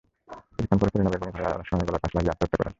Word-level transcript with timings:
কিছুক্ষণ 0.55 0.77
পরে 0.79 0.91
সেলিনা 0.93 1.11
বেগম 1.13 1.29
ঘরের 1.33 1.49
আড়ার 1.51 1.67
সঙ্গে 1.69 1.85
গলায় 1.87 2.01
ফাঁস 2.03 2.11
লাগিয়ে 2.15 2.31
আত্মহত্যা 2.33 2.57
করেন। 2.59 2.69